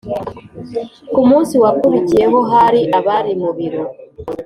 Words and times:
kumunsi 1.13 1.53
wakurikiyeho 1.63 2.39
hari 2.51 2.81
abari 2.97 3.31
mu 3.41 3.51
biro 3.57 3.83